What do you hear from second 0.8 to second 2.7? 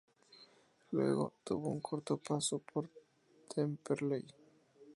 Luego, tuvo un corto paso